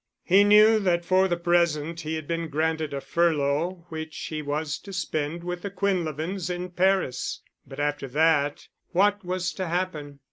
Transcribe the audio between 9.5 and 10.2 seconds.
to happen?